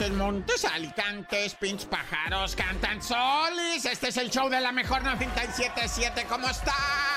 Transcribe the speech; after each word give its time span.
montes, 0.00 0.16
montes, 0.16 0.64
alicantes, 0.64 1.54
pinch 1.56 1.84
pájaros, 1.86 2.56
cantan 2.56 3.02
solis. 3.02 3.84
Este 3.84 4.08
es 4.08 4.16
el 4.16 4.30
show 4.30 4.48
de 4.48 4.60
la 4.60 4.72
mejor 4.72 5.02
977. 5.02 6.26
¿Cómo 6.28 6.48
está? 6.48 7.09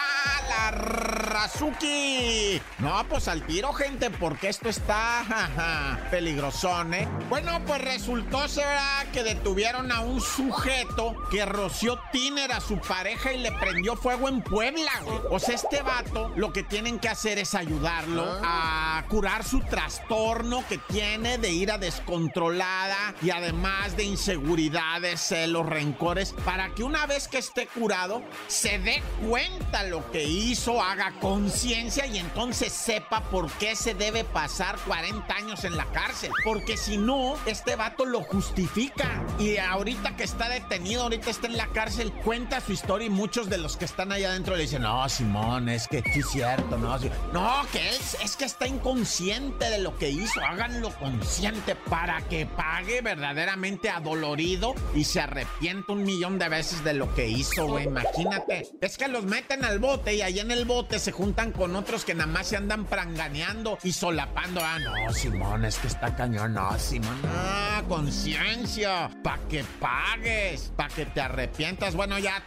La 0.49 0.71
Razuki. 0.71 2.61
No, 2.79 3.05
pues 3.07 3.27
al 3.27 3.45
tiro, 3.45 3.73
gente, 3.73 4.09
porque 4.09 4.49
esto 4.49 4.69
está 4.69 5.23
jaja, 5.27 5.99
peligrosón, 6.11 6.93
¿eh? 6.93 7.07
Bueno, 7.29 7.59
pues 7.65 7.81
resultó 7.81 8.47
ser 8.47 8.63
que 9.11 9.23
detuvieron 9.23 9.91
a 9.91 9.99
un 10.01 10.21
sujeto 10.21 11.15
que 11.29 11.45
roció 11.45 11.99
tiner 12.11 12.51
a 12.51 12.59
su 12.59 12.77
pareja 12.79 13.33
y 13.33 13.39
le 13.39 13.51
prendió 13.51 13.95
fuego 13.95 14.27
en 14.29 14.41
Puebla, 14.41 14.91
güey. 15.03 15.19
O 15.29 15.39
sea, 15.39 15.55
este 15.55 15.81
vato 15.81 16.31
lo 16.35 16.51
que 16.53 16.63
tienen 16.63 16.99
que 16.99 17.09
hacer 17.09 17.37
es 17.39 17.55
ayudarlo 17.55 18.23
Ah. 18.43 18.97
a 18.99 19.07
curar 19.07 19.43
su 19.43 19.59
trastorno 19.61 20.63
que 20.67 20.77
tiene 20.77 21.37
de 21.37 21.51
ira 21.51 21.77
descontrolada 21.77 23.13
y 23.21 23.29
además 23.31 23.95
de 23.95 24.03
inseguridades, 24.03 25.21
celos, 25.21 25.65
rencores, 25.67 26.33
para 26.45 26.69
que 26.73 26.83
una 26.83 27.05
vez 27.05 27.27
que 27.27 27.37
esté 27.37 27.67
curado 27.67 28.21
se 28.47 28.79
dé 28.79 29.01
cuenta 29.27 29.83
lo 29.83 30.09
que 30.13 30.23
hizo, 30.23 30.79
haga 30.79 31.11
conciencia 31.19 32.05
y 32.05 32.19
entonces 32.19 32.71
sepa 32.71 33.21
por 33.31 33.51
qué 33.53 33.75
se 33.75 33.95
debe 33.95 34.23
pasar 34.23 34.77
40 34.85 35.35
años 35.35 35.63
en 35.63 35.75
la 35.75 35.85
cárcel. 35.85 36.31
Porque 36.43 36.77
si 36.77 36.97
no, 36.97 37.35
este 37.47 37.75
vato 37.75 38.05
lo 38.05 38.21
justifica. 38.21 39.25
Y 39.39 39.57
ahorita 39.57 40.15
que 40.15 40.23
está 40.23 40.49
detenido, 40.49 41.01
ahorita 41.01 41.31
está 41.31 41.47
en 41.47 41.57
la 41.57 41.65
cárcel, 41.69 42.13
cuenta 42.23 42.61
su 42.61 42.73
historia 42.73 43.07
y 43.07 43.09
muchos 43.09 43.49
de 43.49 43.57
los 43.57 43.75
que 43.75 43.85
están 43.85 44.11
allá 44.11 44.29
adentro 44.29 44.55
le 44.55 44.61
dicen, 44.61 44.83
no, 44.83 45.09
Simón, 45.09 45.67
es 45.67 45.87
que 45.87 46.03
sí 46.03 46.19
es 46.19 46.29
cierto, 46.29 46.77
no, 46.77 46.99
sí". 46.99 47.09
no, 47.33 47.65
que 47.71 47.89
es, 47.89 48.15
es 48.23 48.35
que 48.35 48.45
está 48.45 48.67
inconsciente 48.67 49.71
de 49.71 49.79
lo 49.79 49.97
que 49.97 50.11
hizo, 50.11 50.39
háganlo 50.41 50.91
consciente 50.99 51.75
para 51.75 52.21
que 52.27 52.45
pague 52.45 53.01
verdaderamente 53.01 53.89
adolorido 53.89 54.75
y 54.93 55.05
se 55.05 55.21
arrepienta 55.21 55.93
un 55.93 56.03
millón 56.03 56.37
de 56.37 56.49
veces 56.49 56.83
de 56.83 56.93
lo 56.93 57.13
que 57.15 57.27
hizo, 57.27 57.65
güey, 57.65 57.85
imagínate. 57.85 58.69
Es 58.79 58.95
que 58.95 59.07
los 59.07 59.23
meten 59.23 59.65
al 59.65 59.79
bote 59.79 60.02
y 60.11 60.21
ahí 60.21 60.39
en 60.39 60.51
el 60.51 60.65
bote 60.65 60.99
se 60.99 61.11
juntan 61.11 61.51
con 61.51 61.75
otros 61.75 62.03
que 62.03 62.13
nada 62.13 62.29
más 62.29 62.47
se 62.47 62.57
andan 62.57 62.85
pranganeando 62.85 63.77
y 63.83 63.93
solapando, 63.93 64.61
ah, 64.63 64.79
no, 64.79 65.13
Simón, 65.13 65.65
es 65.65 65.77
que 65.77 65.87
está 65.87 66.15
cañón, 66.15 66.53
no, 66.53 66.77
Simón, 66.79 67.21
ah, 67.25 67.83
conciencia, 67.87 69.09
pa' 69.23 69.39
que 69.49 69.63
pagues, 69.79 70.71
pa' 70.75 70.87
que 70.89 71.05
te 71.05 71.21
arrepientas, 71.21 71.95
bueno, 71.95 72.19
ya. 72.19 72.43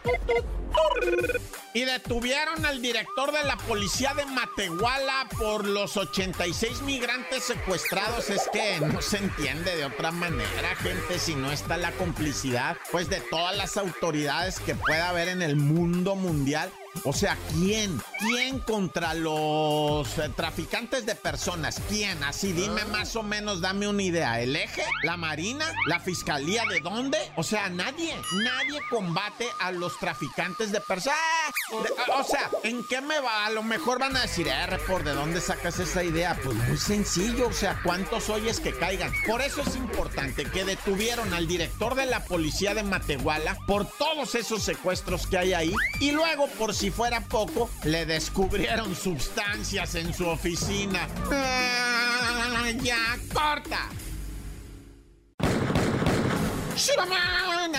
Y 1.73 1.85
detuvieron 1.85 2.65
al 2.65 2.81
director 2.81 3.31
de 3.31 3.43
la 3.43 3.55
policía 3.57 4.13
de 4.15 4.25
Matehuala 4.25 5.27
por 5.37 5.65
los 5.65 5.95
86 5.95 6.81
migrantes 6.81 7.43
secuestrados. 7.43 8.29
Es 8.29 8.49
que 8.51 8.79
no 8.79 9.01
se 9.01 9.17
entiende 9.17 9.75
de 9.75 9.85
otra 9.85 10.11
manera, 10.11 10.75
gente, 10.77 11.19
si 11.19 11.35
no 11.35 11.51
está 11.51 11.77
la 11.77 11.91
complicidad, 11.91 12.77
pues 12.91 13.09
de 13.09 13.21
todas 13.29 13.55
las 13.55 13.77
autoridades 13.77 14.59
que 14.59 14.75
pueda 14.75 15.09
haber 15.09 15.27
en 15.27 15.41
el 15.41 15.55
mundo 15.55 16.15
mundial. 16.15 16.71
O 17.03 17.13
sea, 17.13 17.37
¿quién? 17.53 18.01
¿Quién 18.19 18.59
contra 18.59 19.13
los 19.13 20.17
eh, 20.17 20.29
traficantes 20.35 21.05
de 21.05 21.15
personas? 21.15 21.81
¿Quién? 21.89 22.23
Así 22.23 22.51
dime 22.51 22.83
más 22.85 23.15
o 23.15 23.23
menos, 23.23 23.61
dame 23.61 23.87
una 23.87 24.03
idea. 24.03 24.41
¿El 24.41 24.55
eje? 24.55 24.83
¿La 25.03 25.17
marina? 25.17 25.65
¿La 25.87 25.99
fiscalía 25.99 26.63
de 26.69 26.79
dónde? 26.81 27.17
O 27.35 27.43
sea, 27.43 27.69
nadie, 27.69 28.15
nadie 28.43 28.79
combate 28.89 29.47
a 29.59 29.71
los 29.71 29.97
traficantes 29.99 30.71
de 30.71 30.81
personas. 30.81 31.17
¡Ah! 31.19 31.51
De- 31.83 32.11
O 32.13 32.23
sea, 32.23 32.49
¿en 32.63 32.83
qué 32.85 33.01
me 33.01 33.19
va? 33.19 33.45
A 33.45 33.49
lo 33.51 33.63
mejor 33.63 33.99
van 33.99 34.15
a 34.17 34.21
decir, 34.21 34.47
eh, 34.47 34.77
¿por 34.87 35.03
de 35.03 35.13
dónde 35.13 35.39
sacas 35.41 35.79
esa 35.79 36.03
idea? 36.03 36.37
Pues 36.43 36.55
muy 36.55 36.77
sencillo, 36.77 37.47
o 37.47 37.53
sea, 37.53 37.79
¿cuántos 37.83 38.29
oyes 38.29 38.59
que 38.59 38.73
caigan? 38.73 39.11
Por 39.25 39.41
eso 39.41 39.61
es 39.61 39.75
importante 39.75 40.45
que 40.45 40.65
detuvieron 40.65 41.33
al 41.33 41.47
director 41.47 41.95
de 41.95 42.05
la 42.05 42.23
policía 42.25 42.73
de 42.73 42.83
Matehuala 42.83 43.57
por 43.67 43.85
todos 43.85 44.35
esos 44.35 44.63
secuestros 44.63 45.27
que 45.27 45.37
hay 45.37 45.53
ahí 45.53 45.73
y 45.99 46.11
luego, 46.11 46.47
por 46.57 46.73
si 46.73 46.86
fuera 46.89 47.21
poco, 47.21 47.69
le 47.83 48.05
descubrieron 48.05 48.95
sustancias 48.95 49.95
en 49.95 50.13
su 50.13 50.27
oficina. 50.27 51.07
Ah, 51.31 52.71
ya, 52.81 53.17
corta. 53.33 53.89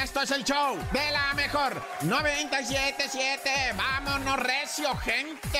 Esto 0.08 0.22
es 0.22 0.30
el 0.30 0.42
show 0.42 0.74
de 0.90 1.10
la 1.12 1.34
mejor 1.34 1.82
977. 2.00 3.50
Vámonos, 3.76 4.38
recio, 4.38 4.96
gente. 4.96 5.58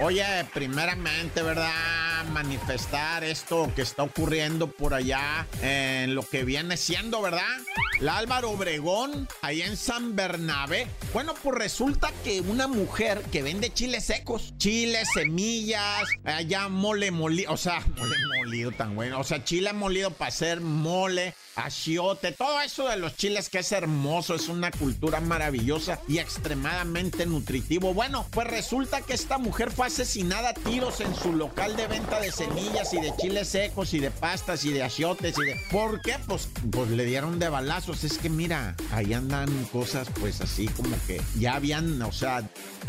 Oye, 0.00 0.44
primeramente, 0.52 1.40
¿verdad? 1.40 2.24
Manifestar 2.30 3.24
esto 3.24 3.72
que 3.74 3.80
está 3.80 4.02
ocurriendo 4.02 4.70
por 4.70 4.92
allá 4.92 5.46
en 5.62 6.14
lo 6.14 6.28
que 6.28 6.44
viene 6.44 6.76
siendo, 6.76 7.22
¿verdad? 7.22 7.40
La 8.00 8.18
Álvaro 8.18 8.50
Obregón, 8.50 9.28
ahí 9.40 9.62
en 9.62 9.78
San 9.78 10.14
Bernabé. 10.14 10.88
Bueno, 11.14 11.34
pues 11.42 11.56
resulta 11.56 12.10
que 12.24 12.42
una 12.42 12.66
mujer 12.66 13.22
que 13.32 13.42
vende 13.42 13.72
chiles 13.72 14.04
secos, 14.04 14.52
chiles, 14.58 15.08
semillas, 15.14 16.02
allá 16.24 16.68
mole 16.68 17.10
molido, 17.10 17.52
o 17.52 17.56
sea, 17.56 17.80
mole 17.96 18.16
molido 18.36 18.72
tan 18.72 18.94
bueno, 18.94 19.20
o 19.20 19.24
sea, 19.24 19.42
chile 19.42 19.72
molido 19.72 20.10
para 20.10 20.28
hacer 20.28 20.60
mole, 20.60 21.34
achiote, 21.54 22.32
todo 22.32 22.60
eso 22.60 22.88
de 22.88 22.96
los 22.96 23.16
chiles 23.16 23.31
que 23.50 23.60
es 23.60 23.72
hermoso, 23.72 24.34
es 24.34 24.48
una 24.48 24.70
cultura 24.70 25.20
maravillosa 25.20 26.00
y 26.06 26.18
extremadamente 26.18 27.24
nutritivo. 27.24 27.94
Bueno, 27.94 28.26
pues 28.30 28.46
resulta 28.46 29.00
que 29.00 29.14
esta 29.14 29.38
mujer 29.38 29.70
fue 29.70 29.86
asesinada 29.86 30.50
a 30.50 30.54
tiros 30.54 31.00
en 31.00 31.14
su 31.14 31.32
local 31.32 31.74
de 31.76 31.86
venta 31.86 32.20
de 32.20 32.30
semillas 32.30 32.92
y 32.92 33.00
de 33.00 33.14
chiles 33.16 33.48
secos 33.48 33.94
y 33.94 34.00
de 34.00 34.10
pastas 34.10 34.64
y 34.64 34.72
de 34.72 34.82
achiotes 34.82 35.36
y 35.38 35.44
de... 35.44 35.56
¿Por 35.70 36.02
qué? 36.02 36.16
Pues, 36.26 36.48
pues 36.70 36.90
le 36.90 37.04
dieron 37.06 37.38
de 37.38 37.48
balazos. 37.48 38.04
Es 38.04 38.18
que 38.18 38.28
mira, 38.28 38.76
ahí 38.92 39.14
andan 39.14 39.48
cosas 39.66 40.08
pues 40.20 40.40
así 40.40 40.68
como 40.68 40.94
que 41.06 41.20
ya 41.38 41.54
habían, 41.54 42.00
o 42.02 42.12
sea, 42.12 42.42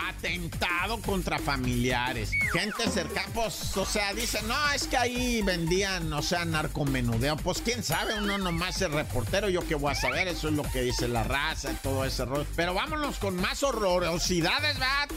atentado 0.09 0.99
contra 1.01 1.39
familiares. 1.39 2.31
Gente 2.51 2.89
cercana, 2.89 3.27
pues, 3.33 3.75
o 3.77 3.85
sea, 3.85 4.13
dicen, 4.13 4.47
no, 4.47 4.71
es 4.71 4.87
que 4.87 4.97
ahí 4.97 5.41
vendían, 5.41 6.11
o 6.11 6.21
sea, 6.21 6.43
narcomenudeo. 6.45 7.37
Pues 7.37 7.61
quién 7.61 7.83
sabe, 7.83 8.17
uno 8.19 8.37
nomás 8.37 8.81
es 8.81 8.91
reportero, 8.91 9.49
yo 9.49 9.65
qué 9.67 9.75
voy 9.75 9.91
a 9.91 9.95
saber, 9.95 10.22
eso 10.27 10.49
es 10.49 10.53
lo 10.53 10.63
que 10.63 10.81
dice 10.81 11.07
la 11.07 11.23
raza 11.23 11.73
todo 11.81 12.05
ese 12.05 12.25
rollo. 12.25 12.45
Pero 12.55 12.73
vámonos 12.73 13.17
con 13.17 13.35
más 13.35 13.63
horrorosidades, 13.63 14.79
¿verdad? 14.79 15.09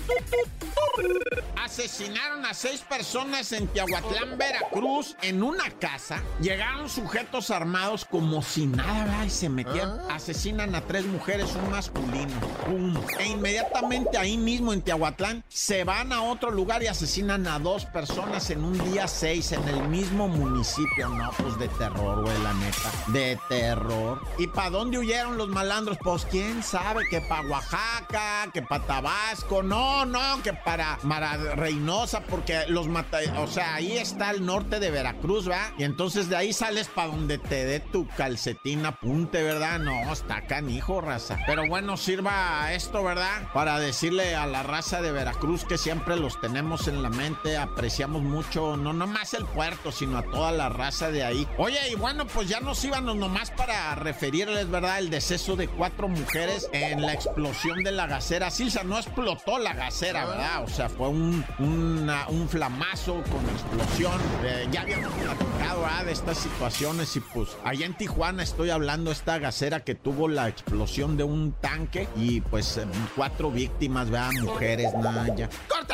Asesinaron 1.66 2.46
a 2.46 2.54
seis 2.54 2.80
personas 2.88 3.50
en 3.50 3.66
Tiahuatlán, 3.66 4.38
Veracruz, 4.38 5.16
en 5.20 5.42
una 5.42 5.68
casa. 5.68 6.22
Llegaron 6.40 6.88
sujetos 6.88 7.50
armados 7.50 8.04
como 8.04 8.40
si 8.40 8.68
nada, 8.68 9.04
¿verdad? 9.04 9.24
Y 9.24 9.30
se 9.30 9.48
metían. 9.48 9.98
Asesinan 10.08 10.76
a 10.76 10.80
tres 10.82 11.04
mujeres, 11.06 11.56
un 11.56 11.68
masculino. 11.72 12.38
¡Pum! 12.64 12.96
E 13.18 13.26
inmediatamente 13.26 14.16
ahí 14.16 14.36
mismo 14.36 14.72
en 14.72 14.80
Tiahuatlán 14.80 15.42
se 15.48 15.82
van 15.82 16.12
a 16.12 16.22
otro 16.22 16.52
lugar 16.52 16.84
y 16.84 16.86
asesinan 16.86 17.48
a 17.48 17.58
dos 17.58 17.84
personas 17.86 18.48
en 18.50 18.62
un 18.62 18.78
día 18.92 19.08
seis 19.08 19.50
en 19.50 19.68
el 19.68 19.88
mismo 19.88 20.28
municipio. 20.28 21.08
No, 21.08 21.32
pues 21.36 21.58
de 21.58 21.66
terror, 21.66 22.22
güey, 22.22 22.42
la 22.44 22.54
neta. 22.54 22.92
De 23.08 23.40
terror. 23.48 24.22
¿Y 24.38 24.46
para 24.46 24.70
dónde 24.70 24.98
huyeron 24.98 25.36
los 25.36 25.48
malandros? 25.48 25.98
Pues 26.00 26.26
quién 26.26 26.62
sabe, 26.62 27.08
que 27.10 27.20
para 27.22 27.48
Oaxaca, 27.48 28.48
que 28.54 28.62
para 28.62 28.86
Tabasco. 28.86 29.64
No, 29.64 30.06
no, 30.06 30.40
que 30.44 30.52
para 30.52 30.96
Mara 31.02 31.55
Reynosa, 31.56 32.20
porque 32.20 32.64
los 32.68 32.88
mata. 32.88 33.18
O 33.38 33.46
sea, 33.46 33.74
ahí 33.74 33.96
está 33.96 34.30
el 34.30 34.44
norte 34.44 34.80
de 34.80 34.90
Veracruz, 34.90 35.46
¿verdad? 35.46 35.72
Y 35.78 35.84
entonces 35.84 36.28
de 36.28 36.36
ahí 36.36 36.52
sales 36.52 36.88
para 36.88 37.08
donde 37.08 37.38
te 37.38 37.64
dé 37.64 37.80
tu 37.80 38.06
calcetín 38.08 38.84
apunte, 38.84 39.42
¿verdad? 39.42 39.78
No, 39.78 40.12
está 40.12 40.46
canijo, 40.46 41.00
raza. 41.00 41.38
Pero 41.46 41.66
bueno, 41.66 41.96
sirva 41.96 42.72
esto, 42.72 43.02
¿verdad? 43.02 43.50
Para 43.52 43.78
decirle 43.78 44.34
a 44.34 44.46
la 44.46 44.62
raza 44.62 45.00
de 45.00 45.12
Veracruz 45.12 45.64
que 45.64 45.78
siempre 45.78 46.16
los 46.16 46.40
tenemos 46.40 46.88
en 46.88 47.02
la 47.02 47.10
mente, 47.10 47.56
apreciamos 47.56 48.22
mucho, 48.22 48.76
no 48.76 48.92
nomás 48.92 49.34
el 49.34 49.44
puerto, 49.46 49.92
sino 49.92 50.18
a 50.18 50.22
toda 50.22 50.52
la 50.52 50.68
raza 50.68 51.10
de 51.10 51.24
ahí. 51.24 51.48
Oye, 51.58 51.78
y 51.90 51.94
bueno, 51.94 52.26
pues 52.26 52.48
ya 52.48 52.60
nos 52.60 52.84
íbamos 52.84 53.16
nomás 53.16 53.50
para 53.50 53.94
referirles, 53.94 54.70
¿verdad? 54.70 54.98
El 54.98 55.10
deceso 55.10 55.56
de 55.56 55.68
cuatro 55.68 56.08
mujeres 56.08 56.68
en 56.72 57.02
la 57.02 57.14
explosión 57.14 57.82
de 57.82 57.92
la 57.92 58.06
gasera 58.06 58.50
Silsa. 58.50 58.82
No 58.84 58.98
explotó 58.98 59.58
la 59.58 59.74
gasera, 59.74 60.26
¿verdad? 60.26 60.64
O 60.64 60.68
sea, 60.68 60.88
fue 60.88 61.08
un, 61.08 61.44
un 61.58 62.48
flamazo 62.48 63.22
con 63.30 63.44
explosión. 63.50 64.20
Eh, 64.44 64.68
ya 64.70 64.82
habíamos 64.82 65.12
platicado 65.12 65.82
¿verdad? 65.82 66.04
de 66.04 66.12
estas 66.12 66.38
situaciones 66.38 67.16
y 67.16 67.20
pues 67.20 67.56
allá 67.64 67.86
en 67.86 67.94
Tijuana 67.94 68.42
estoy 68.42 68.70
hablando 68.70 69.10
esta 69.10 69.38
gasera 69.38 69.80
que 69.80 69.94
tuvo 69.94 70.28
la 70.28 70.48
explosión 70.48 71.16
de 71.16 71.24
un 71.24 71.52
tanque 71.52 72.08
y 72.16 72.40
pues 72.40 72.76
eh, 72.76 72.86
cuatro 73.14 73.50
víctimas, 73.50 74.10
¿verdad? 74.10 74.30
Mujeres, 74.42 74.92
nada, 74.94 75.34
ya. 75.34 75.48
¡Corta! 75.68 75.85